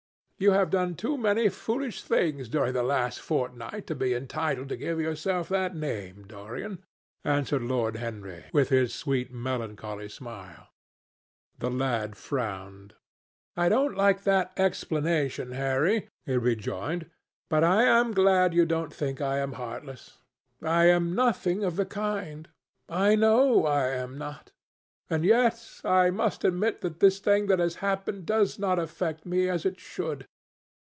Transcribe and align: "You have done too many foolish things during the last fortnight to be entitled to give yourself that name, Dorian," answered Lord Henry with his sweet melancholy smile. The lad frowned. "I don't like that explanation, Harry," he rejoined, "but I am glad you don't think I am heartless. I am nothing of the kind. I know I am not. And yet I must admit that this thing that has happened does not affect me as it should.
"You 0.43 0.53
have 0.53 0.71
done 0.71 0.95
too 0.95 1.19
many 1.19 1.49
foolish 1.49 2.01
things 2.01 2.49
during 2.49 2.73
the 2.73 2.81
last 2.81 3.19
fortnight 3.21 3.85
to 3.85 3.93
be 3.93 4.15
entitled 4.15 4.69
to 4.69 4.75
give 4.75 4.99
yourself 4.99 5.47
that 5.49 5.75
name, 5.75 6.25
Dorian," 6.27 6.83
answered 7.23 7.61
Lord 7.61 7.97
Henry 7.97 8.45
with 8.51 8.69
his 8.69 8.91
sweet 8.91 9.31
melancholy 9.31 10.09
smile. 10.09 10.69
The 11.59 11.69
lad 11.69 12.15
frowned. 12.15 12.95
"I 13.55 13.69
don't 13.69 13.95
like 13.95 14.23
that 14.23 14.51
explanation, 14.57 15.51
Harry," 15.51 16.09
he 16.25 16.37
rejoined, 16.37 17.11
"but 17.47 17.63
I 17.63 17.83
am 17.83 18.11
glad 18.11 18.55
you 18.55 18.65
don't 18.65 18.91
think 18.91 19.21
I 19.21 19.37
am 19.37 19.51
heartless. 19.51 20.23
I 20.59 20.85
am 20.85 21.13
nothing 21.13 21.63
of 21.63 21.75
the 21.75 21.85
kind. 21.85 22.49
I 22.89 23.15
know 23.15 23.67
I 23.67 23.89
am 23.89 24.17
not. 24.17 24.51
And 25.07 25.23
yet 25.25 25.81
I 25.83 26.09
must 26.09 26.43
admit 26.45 26.79
that 26.81 26.99
this 27.01 27.19
thing 27.19 27.45
that 27.47 27.59
has 27.59 27.75
happened 27.75 28.25
does 28.25 28.57
not 28.57 28.79
affect 28.79 29.23
me 29.25 29.47
as 29.49 29.65
it 29.65 29.77
should. 29.79 30.25